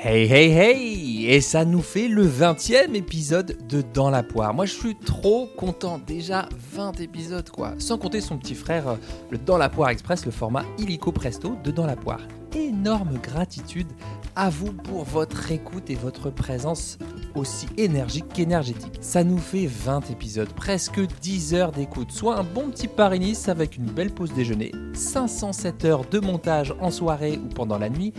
[0.00, 4.54] Hey hey hey Et ça nous fait le 20e épisode de Dans la poire.
[4.54, 7.74] Moi je suis trop content, déjà 20 épisodes quoi.
[7.78, 8.96] Sans compter son petit frère, euh,
[9.30, 12.20] le Dans la poire express, le format illico presto de Dans la poire.
[12.54, 13.88] Énorme gratitude
[14.36, 16.96] à vous pour votre écoute et votre présence
[17.34, 18.98] aussi énergique qu'énergétique.
[19.00, 23.76] Ça nous fait 20 épisodes, presque 10 heures d'écoute, soit un bon petit Paris-Nice avec
[23.76, 28.14] une belle pause déjeuner, 507 heures de montage en soirée ou pendant la nuit,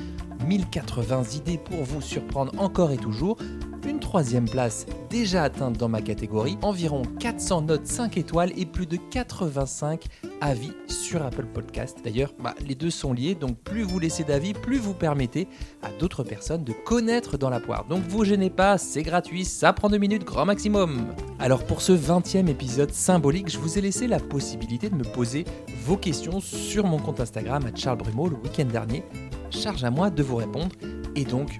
[0.46, 3.38] 1080 idées pour vous surprendre encore et toujours,
[3.88, 8.86] une troisième place déjà atteinte dans ma catégorie, environ 400 notes 5 étoiles et plus
[8.86, 10.06] de 85
[10.42, 11.98] avis sur Apple Podcast.
[12.04, 15.48] D'ailleurs, bah, les deux sont liés, donc plus vous laissez d'avis, plus vous permettez
[15.82, 17.86] à d'autres personnes de connaître dans la poire.
[17.86, 21.08] Donc vous gênez pas, c'est gratuit, ça prend deux minutes grand maximum.
[21.40, 25.46] Alors pour ce 20e épisode symbolique, je vous ai laissé la possibilité de me poser
[25.84, 29.04] vos questions sur mon compte Instagram à Charles Brumeau le week-end dernier.
[29.52, 30.76] Charge à moi de vous répondre.
[31.16, 31.60] Et donc,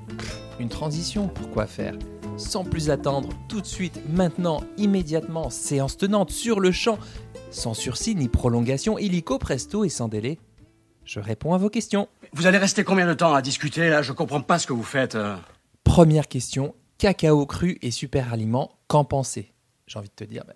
[0.60, 1.96] une transition, pourquoi faire?
[2.38, 6.98] Sans plus attendre, tout de suite, maintenant, immédiatement, séance tenante sur le champ,
[7.52, 10.40] sans sursis ni prolongation, illico presto et sans délai.
[11.04, 12.08] Je réponds à vos questions.
[12.34, 14.02] Vous allez rester combien de temps à discuter là?
[14.02, 15.16] Je comprends pas ce que vous faites.
[15.16, 15.36] euh.
[15.84, 19.52] Première question, cacao cru et super aliment, qu'en penser?
[19.88, 20.54] J'ai envie de te dire, bah,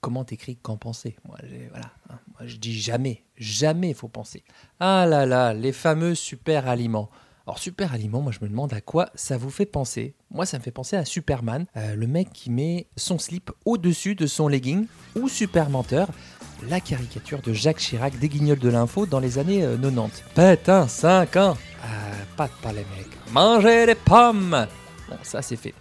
[0.00, 1.16] comment t'écris qu'en penser?
[1.26, 1.36] Moi,
[1.70, 1.90] voilà,
[2.38, 4.44] moi, je dis jamais, jamais il faut penser.
[4.80, 7.10] Ah là là, les fameux super aliments.
[7.46, 10.16] Alors super aliment, moi je me demande à quoi ça vous fait penser.
[10.32, 14.16] Moi ça me fait penser à Superman, euh, le mec qui met son slip au-dessus
[14.16, 16.08] de son legging, ou super menteur,
[16.68, 20.24] la caricature de Jacques Chirac des guignols de l'info dans les années euh, 90.
[20.34, 21.86] Putain, 5 ans Ah,
[22.36, 23.06] pas de palais mec.
[23.30, 24.66] Mangez des pommes
[25.08, 25.74] Bon, ça c'est fait.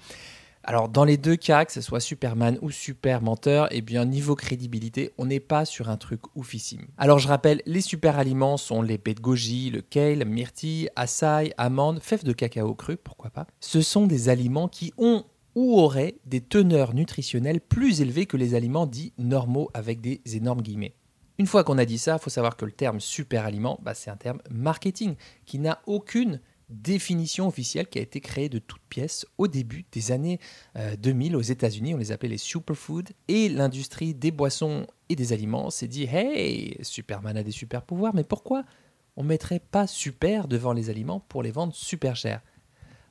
[0.67, 4.35] Alors dans les deux cas, que ce soit Superman ou Super Menteur, eh bien niveau
[4.35, 6.87] crédibilité, on n'est pas sur un truc oufissime.
[6.97, 11.53] Alors je rappelle, les super aliments sont les baies de goji, le kale, myrtille, açaï,
[11.59, 13.45] amandes, fèves de cacao cru, pourquoi pas.
[13.59, 18.55] Ce sont des aliments qui ont ou auraient des teneurs nutritionnelles plus élevées que les
[18.55, 20.95] aliments dits normaux avec des énormes guillemets.
[21.37, 23.93] Une fois qu'on a dit ça, il faut savoir que le terme super aliment, bah,
[23.93, 25.15] c'est un terme marketing
[25.45, 26.39] qui n'a aucune
[26.69, 30.39] définition officielle qui a été créée de toutes pièces au début des années
[30.77, 31.93] euh, 2000 aux États-Unis.
[31.93, 33.11] On les appelait les superfoods.
[33.27, 38.13] Et l'industrie des boissons et des aliments s'est dit Hey, Superman a des super pouvoirs,
[38.15, 38.63] mais pourquoi
[39.17, 42.41] on mettrait pas super devant les aliments pour les vendre super cher?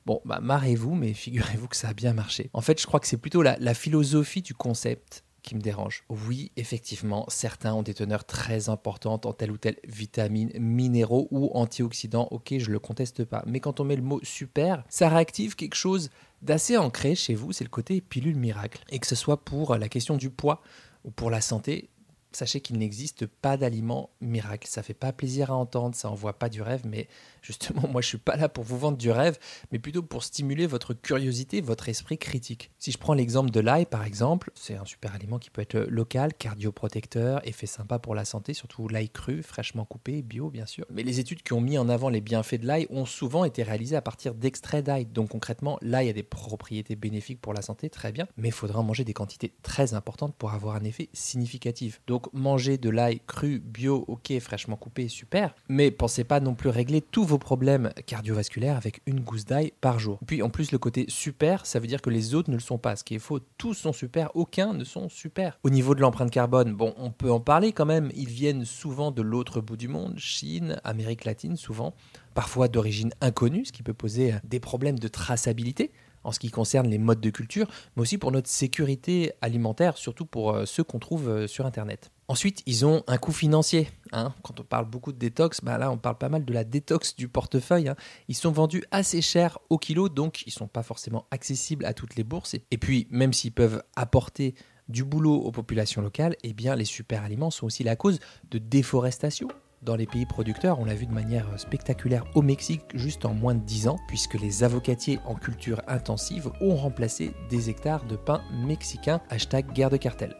[0.07, 2.51] Bon, bah, marrez-vous, mais figurez-vous que ça a bien marché.
[2.53, 6.03] En fait, je crois que c'est plutôt la philosophie du concept qui me dérange.
[6.09, 11.51] Oui, effectivement, certains ont des teneurs très importantes en telle ou telle vitamine, minéraux ou
[11.55, 12.27] antioxydants.
[12.33, 13.45] Ok, je le conteste pas.
[13.47, 16.11] Mais quand on met le mot super, ça réactive quelque chose
[16.43, 18.83] d'assez ancré chez vous, c'est le côté pilule miracle.
[18.91, 20.63] Et que ce soit pour la question du poids
[21.05, 21.91] ou pour la santé,
[22.37, 24.69] sachez qu'il n'existe pas d'aliment miracle.
[24.69, 27.09] Ça fait pas plaisir à entendre, ça envoie pas du rêve, mais
[27.43, 29.39] justement, moi je suis pas là pour vous vendre du rêve,
[29.73, 32.71] mais plutôt pour stimuler votre curiosité, votre esprit critique.
[32.79, 35.79] Si je prends l'exemple de l'ail par exemple, c'est un super aliment qui peut être
[35.79, 40.85] local, cardioprotecteur, effet sympa pour la santé, surtout l'ail cru, fraîchement coupé, bio bien sûr.
[40.91, 43.63] Mais les études qui ont mis en avant les bienfaits de l'ail ont souvent été
[43.63, 45.07] réalisées à partir d'extraits d'ail.
[45.07, 48.81] Donc concrètement, l'ail a des propriétés bénéfiques pour la santé, très bien, mais il faudra
[48.81, 52.01] en manger des quantités très importantes pour avoir un effet significatif.
[52.07, 56.69] Donc manger de l'ail cru, bio, ok, fraîchement coupé, super, mais pensez pas non plus
[56.69, 60.19] régler tous vos problèmes cardiovasculaires avec une gousse d'ail par jour.
[60.27, 62.79] Puis en plus le côté super, ça veut dire que les autres ne le sont
[62.79, 62.97] pas.
[62.97, 65.59] Ce qui est faux, tous sont super, aucun ne sont super.
[65.63, 68.11] Au niveau de l'empreinte carbone, bon, on peut en parler quand même.
[68.15, 71.95] Ils viennent souvent de l'autre bout du monde, Chine, Amérique latine souvent,
[72.35, 75.93] parfois d'origine inconnue, ce qui peut poser euh, des problèmes de traçabilité
[76.25, 80.27] en ce qui concerne les modes de culture, mais aussi pour notre sécurité alimentaire, surtout
[80.27, 82.11] pour euh, ceux qu'on trouve euh, sur Internet.
[82.27, 83.89] Ensuite, ils ont un coût financier.
[84.13, 84.35] hein.
[84.43, 87.17] Quand on parle beaucoup de détox, bah là, on parle pas mal de la détox
[87.17, 87.89] du portefeuille.
[87.89, 87.97] hein.
[88.29, 92.17] Ils sont vendus assez cher au kilo, donc ils sont pas forcément accessibles à toutes
[92.17, 92.57] les bourses.
[92.71, 94.55] Et puis, même s'ils peuvent apporter
[94.89, 98.19] du boulot aux populations locales, eh bien, les super aliments sont aussi la cause
[98.51, 99.49] de déforestation
[99.83, 100.79] dans les pays producteurs.
[100.79, 104.35] On l'a vu de manière spectaculaire au Mexique juste en moins de 10 ans, puisque
[104.35, 109.21] les avocatiers en culture intensive ont remplacé des hectares de pain mexicain.
[109.29, 110.35] Hashtag guerre de cartel.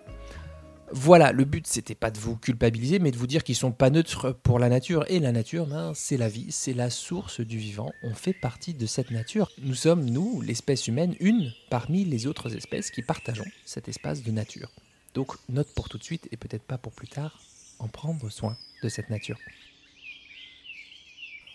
[0.93, 3.91] Voilà, le but c'était pas de vous culpabiliser, mais de vous dire qu'ils sont pas
[3.91, 5.05] neutres pour la nature.
[5.09, 7.93] Et la nature, ben, c'est la vie, c'est la source du vivant.
[8.03, 9.51] On fait partie de cette nature.
[9.63, 14.31] Nous sommes, nous, l'espèce humaine, une parmi les autres espèces qui partageons cet espace de
[14.31, 14.71] nature.
[15.15, 17.41] Donc, note pour tout de suite et peut-être pas pour plus tard,
[17.79, 19.39] en prendre soin de cette nature.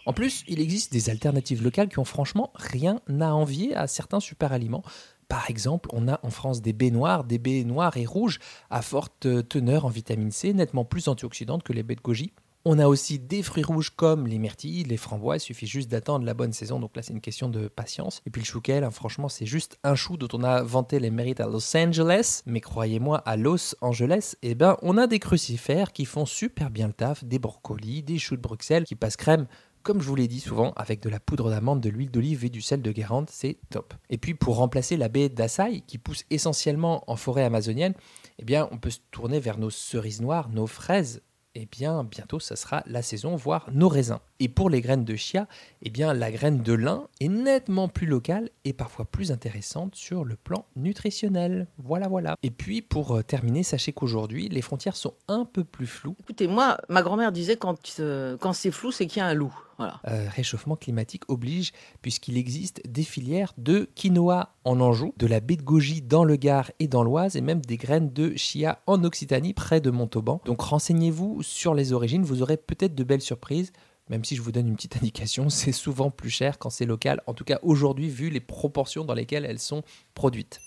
[0.05, 4.19] En plus, il existe des alternatives locales qui ont franchement rien à envier à certains
[4.19, 4.83] super aliments.
[5.29, 8.39] Par exemple, on a en France des baies noires, des baies noires et rouges
[8.71, 12.33] à forte teneur en vitamine C, nettement plus antioxydantes que les baies de goji.
[12.65, 16.25] On a aussi des fruits rouges comme les myrtilles, les framboises, il suffit juste d'attendre
[16.25, 18.21] la bonne saison, donc là c'est une question de patience.
[18.25, 21.39] Et puis le chouquel, franchement c'est juste un chou dont on a vanté les mérites
[21.39, 26.03] à Los Angeles, mais croyez-moi à Los Angeles, eh ben on a des crucifères qui
[26.03, 29.47] font super bien le taf, des brocolis, des choux de Bruxelles qui passent crème
[29.83, 32.49] comme je vous l'ai dit souvent, avec de la poudre d'amande, de l'huile d'olive et
[32.49, 33.93] du sel de Guérande, c'est top.
[34.09, 37.93] Et puis pour remplacer la baie d'Açaï, qui pousse essentiellement en forêt amazonienne,
[38.37, 41.21] eh bien on peut se tourner vers nos cerises noires, nos fraises
[41.55, 44.19] eh bien bientôt ça sera la saison, voire nos raisins.
[44.39, 45.47] Et pour les graines de chia,
[45.81, 50.23] eh bien la graine de lin est nettement plus locale et parfois plus intéressante sur
[50.23, 51.67] le plan nutritionnel.
[51.77, 52.35] Voilà, voilà.
[52.43, 56.15] Et puis pour euh, terminer, sachez qu'aujourd'hui les frontières sont un peu plus floues.
[56.21, 59.33] Écoutez, moi, ma grand-mère disait quand, euh, quand c'est flou, c'est qu'il y a un
[59.33, 59.53] loup.
[59.79, 61.71] Euh, réchauffement climatique oblige,
[62.01, 66.35] puisqu'il existe des filières de quinoa en Anjou, de la baie de goji dans le
[66.35, 70.41] Gard et dans l'Oise, et même des graines de chia en Occitanie, près de Montauban.
[70.45, 73.71] Donc renseignez-vous sur les origines, vous aurez peut-être de belles surprises.
[74.09, 77.21] Même si je vous donne une petite indication, c'est souvent plus cher quand c'est local,
[77.27, 79.83] en tout cas aujourd'hui, vu les proportions dans lesquelles elles sont
[80.13, 80.59] produites.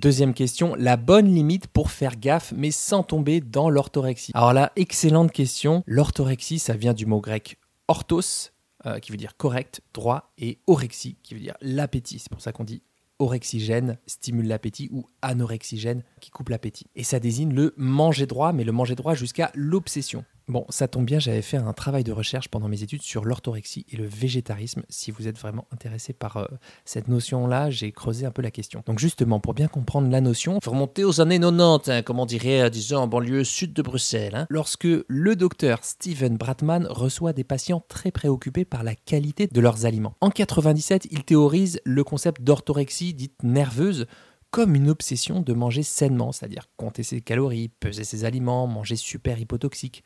[0.00, 4.32] Deuxième question, la bonne limite pour faire gaffe mais sans tomber dans l'orthorexie.
[4.34, 5.84] Alors là, excellente question.
[5.86, 8.52] L'orthorexie, ça vient du mot grec orthos,
[8.86, 12.18] euh, qui veut dire correct, droit, et orexie, qui veut dire l'appétit.
[12.18, 12.82] C'est pour ça qu'on dit
[13.18, 16.86] orexigène, stimule l'appétit, ou anorexigène, qui coupe l'appétit.
[16.96, 20.24] Et ça désigne le manger droit, mais le manger droit jusqu'à l'obsession.
[20.50, 23.86] Bon, ça tombe bien, j'avais fait un travail de recherche pendant mes études sur l'orthorexie
[23.88, 24.82] et le végétarisme.
[24.88, 26.46] Si vous êtes vraiment intéressé par euh,
[26.84, 28.82] cette notion-là, j'ai creusé un peu la question.
[28.84, 32.18] Donc justement, pour bien comprendre la notion, il faut remonter aux années 90, hein, comme
[32.18, 34.46] on dirait, euh, disons, en banlieue sud de Bruxelles, hein.
[34.50, 39.86] lorsque le docteur Steven Bratman reçoit des patients très préoccupés par la qualité de leurs
[39.86, 40.16] aliments.
[40.20, 44.06] En 97, il théorise le concept d'orthorexie dite nerveuse,
[44.50, 49.38] comme une obsession de manger sainement, c'est-à-dire compter ses calories, peser ses aliments, manger super
[49.38, 50.02] hypotoxique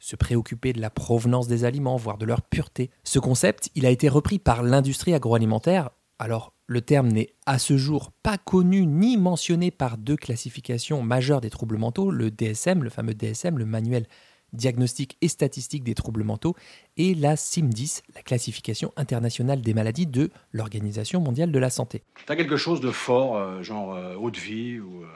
[0.00, 2.90] se préoccuper de la provenance des aliments, voire de leur pureté.
[3.04, 5.90] Ce concept, il a été repris par l'industrie agroalimentaire.
[6.18, 11.40] Alors, le terme n'est à ce jour pas connu ni mentionné par deux classifications majeures
[11.40, 14.06] des troubles mentaux, le DSM, le fameux DSM, le manuel
[14.52, 16.56] diagnostic et statistique des troubles mentaux,
[16.96, 22.02] et la CIM-10, la classification internationale des maladies de l'Organisation mondiale de la santé.
[22.26, 25.06] T'as quelque chose de fort, euh, genre euh, haute vie, ou euh,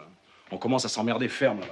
[0.51, 1.67] on commence à s'emmerder ferme là.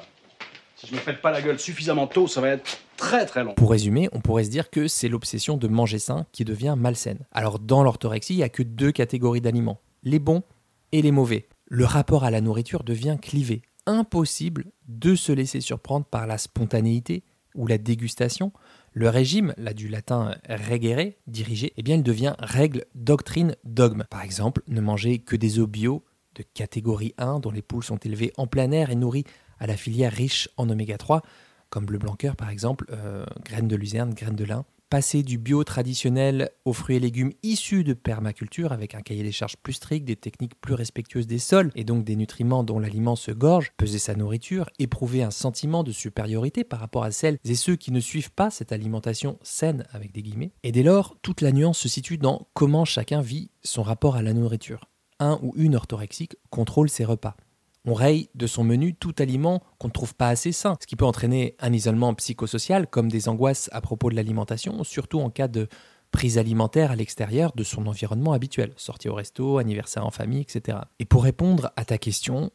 [0.83, 3.55] Si je me fais pas la gueule suffisamment tôt, ça va être très très long.
[3.55, 7.21] Pour résumer, on pourrait se dire que c'est l'obsession de manger sain qui devient malsaine.
[7.31, 10.43] Alors dans l'orthorexie, il n'y a que deux catégories d'aliments, les bons
[10.91, 11.49] et les mauvais.
[11.67, 13.63] Le rapport à la nourriture devient clivé.
[13.87, 17.23] Impossible de se laisser surprendre par la spontanéité
[17.55, 18.51] ou la dégustation.
[18.93, 24.03] Le régime, là du latin regere, dirigé, eh bien il devient règle, doctrine, dogme.
[24.11, 26.03] Par exemple, ne manger que des eaux bio
[26.35, 29.25] de catégorie 1 dont les poules sont élevées en plein air et nourries
[29.59, 31.23] à la filière riche en oméga 3,
[31.71, 34.65] comme bleu blanc par exemple, euh, graines de luzerne, graines de lin.
[34.91, 39.33] Passer du bio traditionnel aux fruits et légumes issus de permaculture avec un cahier des
[39.33, 43.17] charges plus strict, des techniques plus respectueuses des sols et donc des nutriments dont l'aliment
[43.17, 47.55] se gorge, peser sa nourriture, éprouver un sentiment de supériorité par rapport à celles et
[47.55, 50.53] ceux qui ne suivent pas cette alimentation saine avec des guillemets.
[50.63, 54.23] Et dès lors, toute la nuance se situe dans comment chacun vit son rapport à
[54.23, 54.92] la nourriture.
[55.23, 57.37] Un ou une orthorexique contrôle ses repas
[57.85, 60.97] on raye de son menu tout aliment qu'on ne trouve pas assez sain, ce qui
[60.97, 65.49] peut entraîner un isolement psychosocial comme des angoisses à propos de l'alimentation, surtout en cas
[65.49, 65.69] de
[66.13, 70.79] prise alimentaire à l'extérieur de son environnement habituel, sortie au resto, anniversaire en famille, etc.
[70.99, 72.51] Et pour répondre à ta question,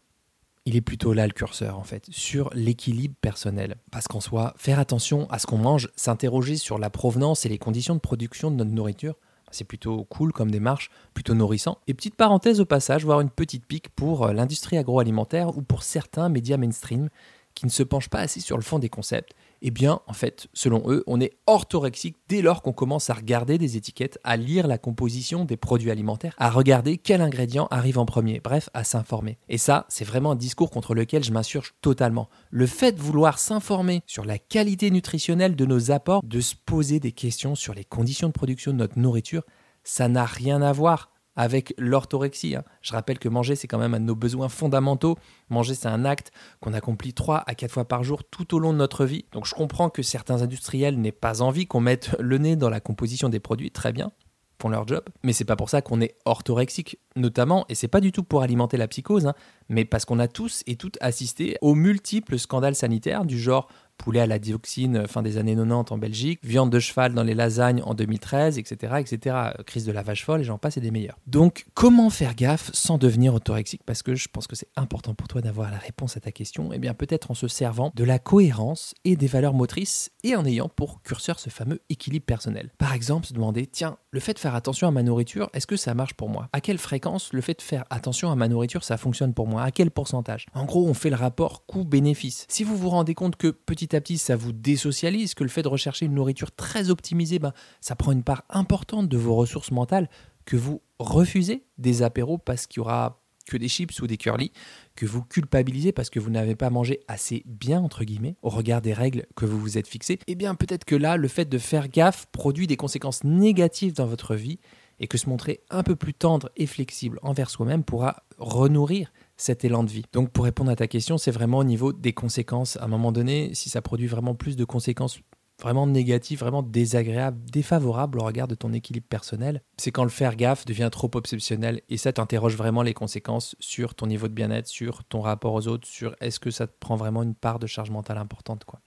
[0.66, 3.78] il est plutôt là le curseur en fait, sur l'équilibre personnel.
[3.92, 7.58] Parce qu'en soi, faire attention à ce qu'on mange, s'interroger sur la provenance et les
[7.58, 9.16] conditions de production de notre nourriture,
[9.51, 11.80] c'est plutôt cool comme démarche, plutôt nourrissant.
[11.88, 15.84] Et petite parenthèse au passage, voir une petite pique pour euh, l'industrie agroalimentaire ou pour
[15.84, 17.10] certains médias mainstream
[17.56, 20.48] qui ne se penchent pas assez sur le fond des concepts eh bien, en fait,
[20.54, 24.68] selon eux, on est orthorexique dès lors qu'on commence à regarder des étiquettes, à lire
[24.68, 29.38] la composition des produits alimentaires, à regarder quel ingrédient arrive en premier, bref, à s'informer.
[29.50, 32.30] Et ça, c'est vraiment un discours contre lequel je m'insurge totalement.
[32.52, 37.00] Le fait de vouloir s'informer sur la qualité nutritionnelle de nos apports, de se poser
[37.00, 39.44] des questions sur les conditions de production de notre nourriture,
[39.84, 42.56] ça n'a rien à voir avec l'orthorexie.
[42.56, 42.63] Hein.
[42.82, 45.15] Je rappelle que manger, c'est quand même un de nos besoins fondamentaux.
[45.50, 48.74] Manger, c'est un acte qu'on accomplit 3 à 4 fois par jour tout au long
[48.74, 49.25] de notre vie.
[49.32, 52.82] Donc je comprends que certains industriels n'aient pas envie qu'on mette le nez dans la
[52.82, 54.12] composition des produits, très bien,
[54.60, 55.03] font leur job.
[55.24, 58.41] Mais c'est pas pour ça qu'on est orthorexique, notamment, et c'est pas du tout pour
[58.41, 59.36] alimenter la psychose, hein,
[59.70, 63.67] mais parce qu'on a tous et toutes assisté aux multiples scandales sanitaires du genre
[63.98, 67.34] poulet à la dioxine fin des années 90 en Belgique, viande de cheval dans les
[67.34, 69.36] lasagnes en 2013, etc., etc.
[69.66, 71.18] Crise de la vache folle et j'en passe et des meilleurs.
[71.27, 73.82] Donc, comment faire gaffe sans devenir autorexique?
[73.86, 76.72] Parce que je pense que c'est important pour toi d'avoir la réponse à ta question.
[76.74, 80.46] Eh bien, peut-être en se servant de la cohérence et des valeurs motrices et en
[80.46, 82.72] ayant pour curseur ce fameux équilibre personnel.
[82.77, 85.78] Par exemple, se demander, tiens, le fait de faire attention à ma nourriture, est-ce que
[85.78, 86.50] ça marche pour moi?
[86.52, 89.62] À quelle fréquence le fait de faire attention à ma nourriture, ça fonctionne pour moi?
[89.62, 90.48] À quel pourcentage?
[90.56, 92.48] En gros, on fait le rapport coût-bénéfice.
[92.50, 95.62] Si vous vous rendez compte que petit à petit, ça vous désocialise, que le fait
[95.62, 99.70] de rechercher une nourriture très optimisée, ben, ça prend une part importante de vos ressources
[99.70, 100.10] mentales,
[100.46, 104.52] que vous refusez des apéros parce qu'il y aura que des chips ou des curly,
[104.98, 108.82] que vous culpabilisez parce que vous n'avez pas mangé assez bien, entre guillemets, au regard
[108.82, 111.58] des règles que vous vous êtes fixées, eh bien peut-être que là, le fait de
[111.58, 114.60] faire gaffe produit des conséquences négatives dans votre vie
[115.00, 119.63] et que se montrer un peu plus tendre et flexible envers soi-même pourra renourrir cet
[119.63, 120.06] élan de vie.
[120.13, 122.77] Donc pour répondre à ta question, c'est vraiment au niveau des conséquences.
[122.77, 125.20] À un moment donné, si ça produit vraiment plus de conséquences
[125.62, 130.36] vraiment négatif, vraiment désagréable, défavorable au regard de ton équilibre personnel, c'est quand le faire
[130.36, 134.68] gaffe devient trop obsessionnel et ça t'interroge vraiment les conséquences sur ton niveau de bien-être,
[134.68, 137.68] sur ton rapport aux autres, sur est-ce que ça te prend vraiment une part de
[137.68, 138.80] charge mentale importante quoi.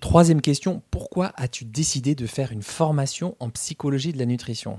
[0.00, 4.78] Troisième question, pourquoi as-tu décidé de faire une formation en psychologie de la nutrition?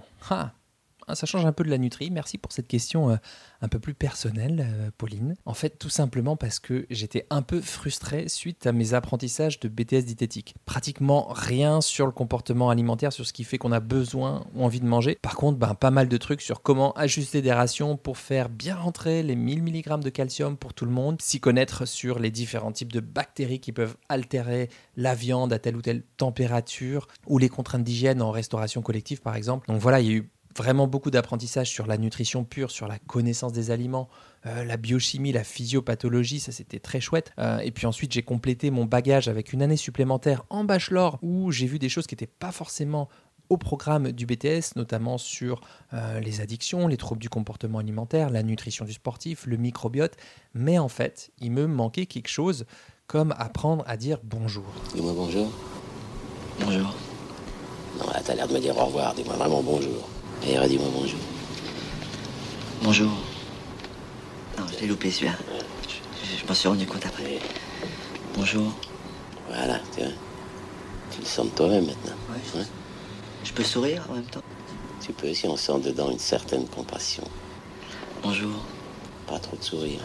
[1.15, 2.11] Ça change un peu de la nutrie.
[2.11, 3.15] Merci pour cette question euh,
[3.61, 5.35] un peu plus personnelle, euh, Pauline.
[5.45, 9.67] En fait, tout simplement parce que j'étais un peu frustré suite à mes apprentissages de
[9.67, 10.55] BTS diététique.
[10.65, 14.79] Pratiquement rien sur le comportement alimentaire, sur ce qui fait qu'on a besoin ou envie
[14.79, 15.17] de manger.
[15.21, 18.75] Par contre, ben, pas mal de trucs sur comment ajuster des rations pour faire bien
[18.75, 22.71] rentrer les 1000 mg de calcium pour tout le monde, s'y connaître sur les différents
[22.71, 27.49] types de bactéries qui peuvent altérer la viande à telle ou telle température, ou les
[27.49, 29.67] contraintes d'hygiène en restauration collective par exemple.
[29.67, 32.99] Donc voilà, il y a eu vraiment beaucoup d'apprentissage sur la nutrition pure, sur la
[32.99, 34.09] connaissance des aliments,
[34.45, 37.31] euh, la biochimie, la physiopathologie, ça c'était très chouette.
[37.39, 41.51] Euh, et puis ensuite j'ai complété mon bagage avec une année supplémentaire en bachelor où
[41.51, 43.09] j'ai vu des choses qui n'étaient pas forcément
[43.49, 45.61] au programme du BTS, notamment sur
[45.93, 50.15] euh, les addictions, les troubles du comportement alimentaire, la nutrition du sportif, le microbiote.
[50.53, 52.65] Mais en fait, il me manquait quelque chose
[53.07, 54.65] comme apprendre à dire bonjour.
[54.93, 55.51] Dis-moi bonjour.
[56.59, 56.95] Bonjour.
[57.97, 59.15] Non, là, t'as l'air de me dire au revoir.
[59.15, 60.07] Dis-moi vraiment bonjour.
[60.47, 61.19] Et redis-moi bonjour.
[62.81, 63.11] Bonjour.
[64.57, 65.35] Non, je l'ai loupé celui-là.
[65.87, 67.39] Je, je m'en suis rendu compte après.
[68.35, 68.73] Bonjour.
[69.47, 70.11] Voilà, tu vois.
[71.11, 72.15] Tu le sens de toi-même maintenant.
[72.55, 72.63] Ouais.
[73.43, 74.43] Je peux sourire en même temps?
[75.01, 77.23] Tu peux si on sent dedans une certaine compassion.
[78.23, 78.63] Bonjour.
[79.27, 79.99] Pas trop de sourire.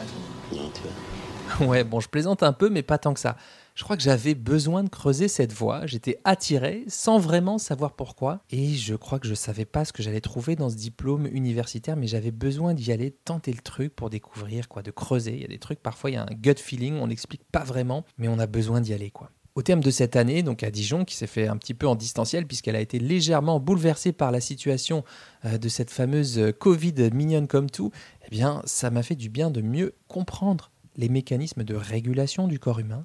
[0.53, 1.67] Non, tu vois.
[1.69, 3.37] Ouais, bon, je plaisante un peu, mais pas tant que ça
[3.75, 5.85] je crois que j'avais besoin de creuser cette voie.
[5.87, 8.41] J'étais attiré sans vraiment savoir pourquoi.
[8.51, 11.27] Et je crois que je ne savais pas ce que j'allais trouver dans ce diplôme
[11.27, 15.35] universitaire, mais j'avais besoin d'y aller, tenter le truc pour découvrir, quoi, de creuser.
[15.35, 17.65] Il y a des trucs, parfois, il y a un gut feeling, on n'explique pas
[17.65, 19.31] vraiment, mais on a besoin d'y aller, quoi.
[19.57, 21.95] Au terme de cette année, donc à Dijon, qui s'est fait un petit peu en
[21.95, 25.05] distanciel puisqu'elle a été légèrement bouleversée par la situation
[25.45, 27.93] euh, de cette fameuse euh, Covid mignonne comme tout,
[28.27, 32.59] eh bien, ça m'a fait du bien de mieux comprendre les mécanismes de régulation du
[32.59, 33.05] corps humain,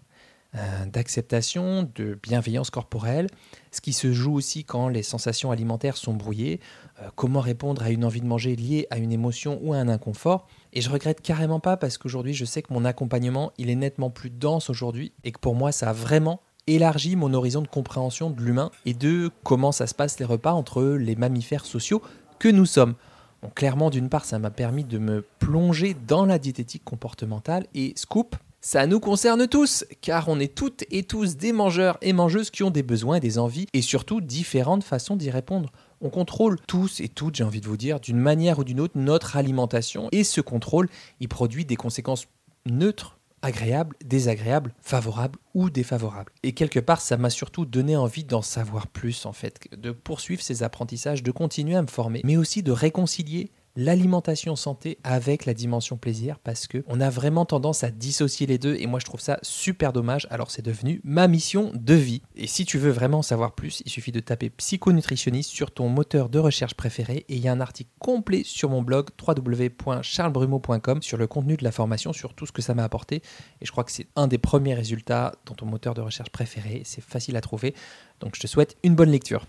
[0.88, 3.28] d'acceptation, de bienveillance corporelle,
[3.72, 6.60] ce qui se joue aussi quand les sensations alimentaires sont brouillées,
[7.02, 9.88] euh, comment répondre à une envie de manger liée à une émotion ou à un
[9.88, 10.48] inconfort.
[10.74, 14.10] Et je regrette carrément pas parce qu'aujourd'hui je sais que mon accompagnement il est nettement
[14.10, 18.30] plus dense aujourd'hui et que pour moi ça a vraiment élargi mon horizon de compréhension
[18.30, 22.02] de l'humain et de comment ça se passe les repas entre les mammifères sociaux
[22.40, 22.96] que nous sommes.
[23.44, 27.94] Donc clairement d'une part ça m'a permis de me plonger dans la diététique comportementale et
[27.96, 32.50] scoop, ça nous concerne tous, car on est toutes et tous des mangeurs et mangeuses
[32.50, 35.72] qui ont des besoins et des envies, et surtout différentes façons d'y répondre.
[36.02, 38.98] On contrôle tous et toutes, j'ai envie de vous dire, d'une manière ou d'une autre,
[38.98, 40.90] notre alimentation, et ce contrôle,
[41.20, 42.28] il produit des conséquences
[42.66, 46.32] neutres agréables, désagréables, favorables ou défavorables.
[46.44, 50.42] Et quelque part, ça m'a surtout donné envie d'en savoir plus, en fait, de poursuivre
[50.42, 55.54] ces apprentissages, de continuer à me former, mais aussi de réconcilier l'alimentation santé avec la
[55.54, 59.06] dimension plaisir parce que on a vraiment tendance à dissocier les deux et moi je
[59.06, 60.28] trouve ça super dommage.
[60.30, 62.22] Alors c'est devenu ma mission de vie.
[62.36, 65.88] Et si tu veux vraiment en savoir plus il suffit de taper psychonutritionniste sur ton
[65.88, 71.02] moteur de recherche préféré et il y a un article complet sur mon blog www.charlesbrumeau.com
[71.02, 73.22] sur le contenu de la formation sur tout ce que ça m'a apporté.
[73.62, 76.82] Et je crois que c'est un des premiers résultats dans ton moteur de recherche préféré.
[76.84, 77.74] C'est facile à trouver.
[78.20, 79.46] Donc je te souhaite une bonne lecture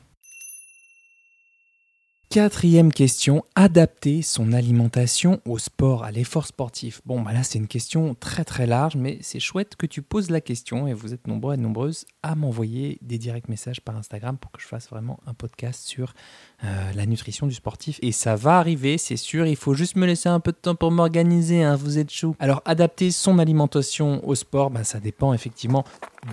[2.33, 7.01] Quatrième question, adapter son alimentation au sport, à l'effort sportif.
[7.05, 10.31] Bon, bah là c'est une question très très large, mais c'est chouette que tu poses
[10.31, 14.39] la question et vous êtes nombreux et nombreuses à m'envoyer des directs messages par Instagram
[14.39, 16.15] pour que je fasse vraiment un podcast sur
[16.63, 17.99] euh, la nutrition du sportif.
[18.01, 20.77] Et ça va arriver, c'est sûr, il faut juste me laisser un peu de temps
[20.77, 22.37] pour m'organiser, hein, vous êtes chou.
[22.39, 25.83] Alors adapter son alimentation au sport, bah, ça dépend effectivement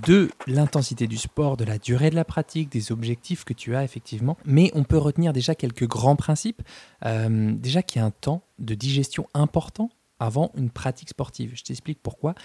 [0.06, 3.84] de l'intensité du sport, de la durée de la pratique, des objectifs que tu as
[3.84, 4.38] effectivement.
[4.46, 6.62] Mais on peut retenir déjà quelques grands principes.
[7.06, 9.89] Euh, déjà qu'il y a un temps de digestion important
[10.20, 11.51] avant une pratique sportive.
[11.56, 12.36] Je t'explique pourquoi.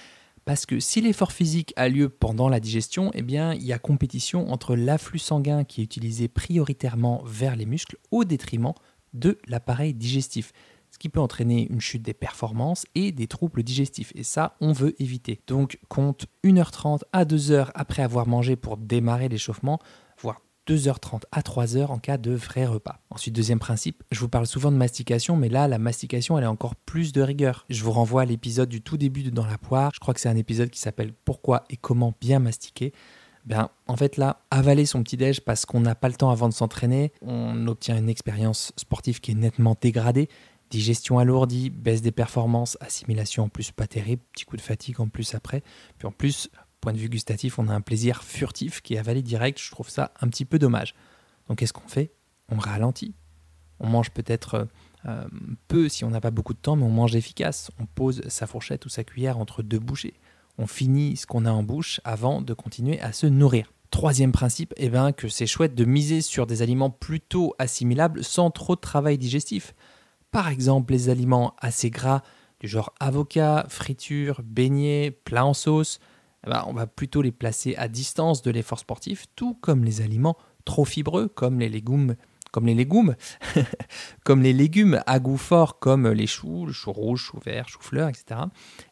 [0.44, 3.78] Parce que si l'effort physique a lieu pendant la digestion, eh bien, il y a
[3.78, 8.72] compétition entre l'afflux sanguin qui est utilisé prioritairement vers les muscles au détriment
[9.14, 10.52] de l'appareil digestif
[11.02, 14.12] qui peut entraîner une chute des performances et des troubles digestifs.
[14.14, 15.40] Et ça, on veut éviter.
[15.49, 19.80] Donc, compte 1h30 à 2h après avoir mangé pour démarrer l'échauffement,
[20.21, 23.00] voire 2h30 à 3h en cas de vrai repas.
[23.11, 26.47] Ensuite, deuxième principe, je vous parle souvent de mastication, mais là, la mastication, elle est
[26.47, 27.66] encore plus de rigueur.
[27.68, 29.90] Je vous renvoie à l'épisode du tout début de Dans la poire.
[29.92, 32.92] Je crois que c'est un épisode qui s'appelle Pourquoi et comment bien mastiquer.
[33.44, 36.54] Ben, en fait, là, avaler son petit-déj parce qu'on n'a pas le temps avant de
[36.54, 40.28] s'entraîner, on obtient une expérience sportive qui est nettement dégradée
[40.72, 45.08] digestion alourdie, baisse des performances, assimilation en plus pas terrible, petit coup de fatigue en
[45.08, 45.62] plus après.
[45.98, 46.50] Puis en plus,
[46.80, 49.60] point de vue gustatif, on a un plaisir furtif qui est avalé direct.
[49.60, 50.94] Je trouve ça un petit peu dommage.
[51.46, 52.12] Donc qu'est-ce qu'on fait?
[52.48, 53.14] On ralentit.
[53.80, 54.66] On mange peut-être
[55.06, 55.24] euh,
[55.68, 57.70] peu si on n'a pas beaucoup de temps, mais on mange efficace.
[57.78, 60.14] On pose sa fourchette ou sa cuillère entre deux bouchées.
[60.56, 63.72] On finit ce qu'on a en bouche avant de continuer à se nourrir.
[63.90, 68.50] Troisième principe, eh ben, que c'est chouette de miser sur des aliments plutôt assimilables sans
[68.50, 69.74] trop de travail digestif.
[70.32, 72.22] Par exemple, les aliments assez gras
[72.58, 76.00] du genre avocat, friture, beignet, plat en sauce,
[76.44, 80.00] eh ben, on va plutôt les placer à distance de l'effort sportif, tout comme les
[80.00, 82.16] aliments trop fibreux comme les légumes
[82.50, 83.16] comme les légumes,
[84.24, 87.80] comme les légumes à goût fort comme les choux, le chou rouge, chou vert, chou
[87.80, 88.42] fleur, etc.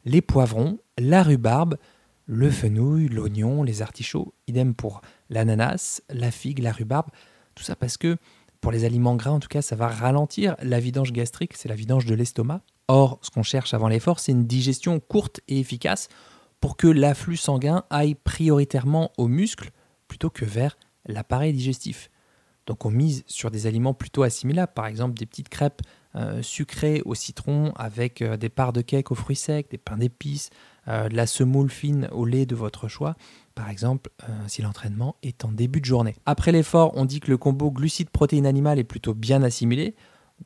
[0.07, 1.77] Les poivrons, la rhubarbe,
[2.25, 7.11] le fenouil, l'oignon, les artichauts, idem pour l'ananas, la figue, la rhubarbe.
[7.55, 8.17] Tout ça parce que
[8.61, 11.75] pour les aliments gras, en tout cas, ça va ralentir la vidange gastrique, c'est la
[11.75, 12.61] vidange de l'estomac.
[12.89, 16.09] Or, ce qu'on cherche avant l'effort, c'est une digestion courte et efficace
[16.61, 19.71] pour que l'afflux sanguin aille prioritairement aux muscles
[20.09, 20.77] plutôt que vers
[21.07, 22.11] l'appareil digestif.
[22.67, 25.83] Donc on mise sur des aliments plutôt assimilables, par exemple des petites crêpes
[26.15, 29.97] euh, sucrées au citron avec euh, des parts de cake aux fruits secs, des pains
[29.97, 30.51] d'épices,
[30.89, 33.17] euh, de la semoule fine au lait de votre choix
[33.61, 36.17] par exemple, euh, si l'entraînement est en début de journée.
[36.25, 39.95] Après l'effort, on dit que le combo glucides-protéines animales est plutôt bien assimilé.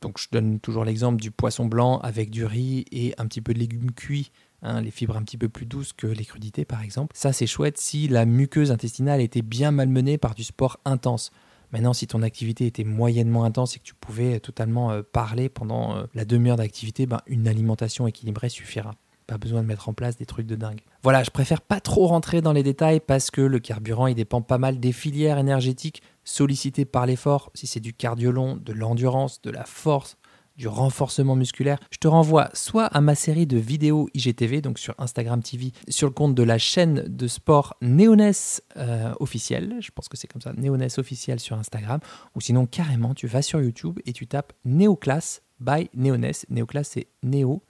[0.01, 3.53] Donc je donne toujours l'exemple du poisson blanc avec du riz et un petit peu
[3.53, 6.81] de légumes cuits, hein, les fibres un petit peu plus douces que les crudités par
[6.81, 7.15] exemple.
[7.15, 11.31] Ça c'est chouette si la muqueuse intestinale était bien malmenée par du sport intense.
[11.71, 15.95] Maintenant, si ton activité était moyennement intense et que tu pouvais totalement euh, parler pendant
[15.95, 18.91] euh, la demi-heure d'activité, ben, une alimentation équilibrée suffira.
[19.27, 20.81] Pas besoin de mettre en place des trucs de dingue.
[21.03, 24.41] Voilà, je préfère pas trop rentrer dans les détails parce que le carburant, il dépend
[24.41, 27.51] pas mal des filières énergétiques sollicitées par l'effort.
[27.53, 30.17] Si c'est du cardio long, de l'endurance, de la force,
[30.57, 34.95] du renforcement musculaire, je te renvoie soit à ma série de vidéos IGTV, donc sur
[34.97, 40.07] Instagram TV, sur le compte de la chaîne de sport Néoness euh, officiel, je pense
[40.07, 41.99] que c'est comme ça, Néoness officiel sur Instagram,
[42.35, 46.45] ou sinon carrément tu vas sur YouTube et tu tapes Néoclasse by Néoness.
[46.49, 47.61] Néoclasse c'est Néo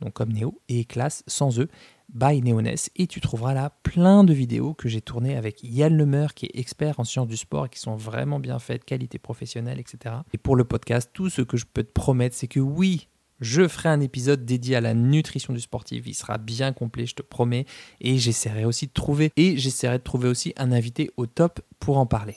[0.00, 1.68] donc comme Néo, et classe sans E,
[2.12, 2.90] by Neoness.
[2.96, 6.58] Et tu trouveras là plein de vidéos que j'ai tournées avec Yann Lemeur, qui est
[6.58, 10.16] expert en sciences du sport et qui sont vraiment bien faites, qualité professionnelle, etc.
[10.32, 13.08] Et pour le podcast, tout ce que je peux te promettre, c'est que oui,
[13.40, 16.04] je ferai un épisode dédié à la nutrition du sportif.
[16.06, 17.66] Il sera bien complet, je te promets.
[18.00, 21.98] Et j'essaierai aussi de trouver, et j'essaierai de trouver aussi un invité au top pour
[21.98, 22.36] en parler.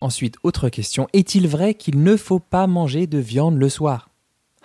[0.00, 1.08] Ensuite, autre question.
[1.12, 4.10] Est-il vrai qu'il ne faut pas manger de viande le soir?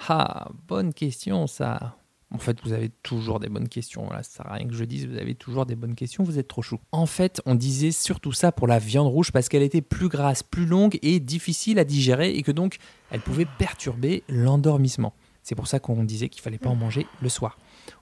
[0.08, 1.98] Ah, bonne question ça.
[2.32, 4.10] En fait, vous avez toujours des bonnes questions.
[4.10, 6.40] Là, ça sert à rien que je dise, vous avez toujours des bonnes questions, vous
[6.40, 6.80] êtes trop chou.
[6.92, 10.42] En fait, on disait surtout ça pour la viande rouge parce qu'elle était plus grasse,
[10.42, 12.78] plus longue et difficile à digérer et que donc
[13.12, 15.14] elle pouvait perturber l'endormissement.
[15.44, 17.60] C'est pour ça qu'on disait qu'il fallait pas en manger le soir.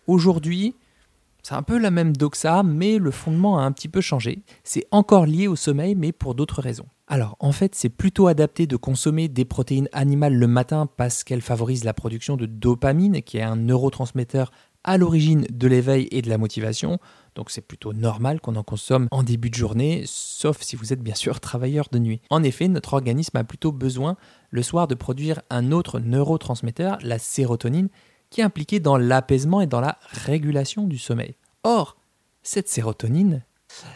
[0.08, 0.75] Aujourd'hui,
[1.43, 4.43] c'est un peu la même doxa, mais le fondement a un petit peu changé.
[4.63, 6.86] C'est encore lié au sommeil, mais pour d'autres raisons.
[7.12, 11.41] Alors, en fait, c'est plutôt adapté de consommer des protéines animales le matin parce qu'elles
[11.41, 14.50] favorisent la production de dopamine, qui est un neurotransmetteur
[14.86, 17.00] à l'origine de l'éveil et de la motivation.
[17.36, 21.02] Donc c'est plutôt normal qu'on en consomme en début de journée, sauf si vous êtes
[21.02, 22.21] bien sûr travailleur de nuit.
[22.30, 24.15] En effet, notre organisme a plutôt besoin
[24.50, 27.89] le soir de produire un autre neurotransmetteur, la sérotonine,
[28.30, 31.36] qui est impliqué dans l'apaisement et dans la régulation du sommeil.
[31.65, 31.97] Or,
[32.41, 33.43] cette sérotonine,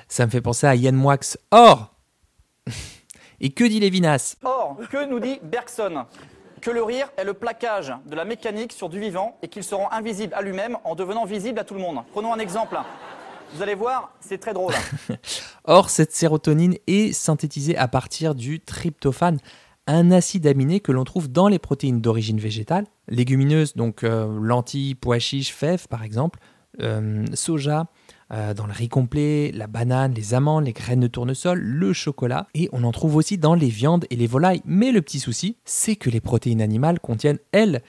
[0.10, 1.17] ça me fait penser à Yann Moix.
[1.51, 1.95] Or,
[3.39, 6.06] et que dit Lévinas Or, que nous dit Bergson?
[6.62, 9.76] Que le rire est le plaquage de la mécanique sur du vivant et qu'il se
[9.76, 12.00] rend invisible à lui-même en devenant visible à tout le monde.
[12.12, 12.78] Prenons un exemple.
[13.54, 14.74] Vous allez voir, c'est très drôle.
[15.65, 19.38] Or, cette sérotonine est synthétisée à partir du tryptophane,
[19.88, 24.95] un acide aminé que l'on trouve dans les protéines d'origine végétale, légumineuses, donc euh, lentilles,
[24.95, 26.39] pois chiches, fèves par exemple,
[26.82, 27.86] euh, soja,
[28.32, 32.48] euh, dans le riz complet, la banane, les amandes, les graines de tournesol, le chocolat,
[32.54, 34.62] et on en trouve aussi dans les viandes et les volailles.
[34.66, 37.82] Mais le petit souci, c'est que les protéines animales contiennent, elles,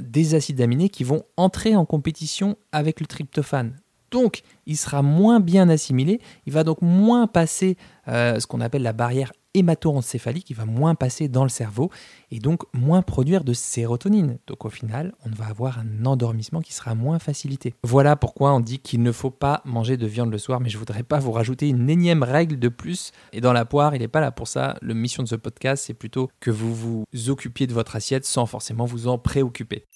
[0.00, 3.76] des acides aminés qui vont entrer en compétition avec le tryptophane.
[4.10, 7.76] Donc, il sera moins bien assimilé, il va donc moins passer
[8.08, 11.90] ce qu'on appelle la barrière hémato-encéphalique, il va moins passer dans le cerveau
[12.30, 14.38] et donc moins produire de sérotonine.
[14.46, 17.74] Donc au final, on va avoir un endormissement qui sera moins facilité.
[17.82, 20.78] Voilà pourquoi on dit qu'il ne faut pas manger de viande le soir, mais je
[20.78, 23.12] voudrais pas vous rajouter une énième règle de plus.
[23.32, 24.76] Et dans la poire, il n'est pas là pour ça.
[24.82, 28.46] La mission de ce podcast, c'est plutôt que vous vous occupiez de votre assiette sans
[28.46, 29.86] forcément vous en préoccuper.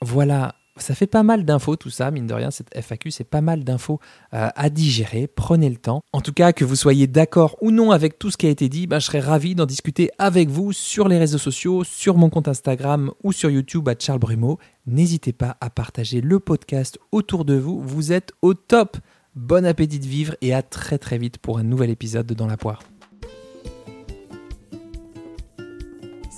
[0.00, 3.40] Voilà, ça fait pas mal d'infos tout ça, mine de rien, cette FAQ, c'est pas
[3.40, 4.00] mal d'infos
[4.34, 6.02] euh, à digérer, prenez le temps.
[6.12, 8.68] En tout cas, que vous soyez d'accord ou non avec tout ce qui a été
[8.68, 12.30] dit, ben, je serais ravi d'en discuter avec vous sur les réseaux sociaux, sur mon
[12.30, 14.58] compte Instagram ou sur YouTube à Charles Brumeau.
[14.86, 18.96] N'hésitez pas à partager le podcast autour de vous, vous êtes au top.
[19.34, 22.46] Bon appétit de vivre et à très très vite pour un nouvel épisode de Dans
[22.46, 22.91] la poire.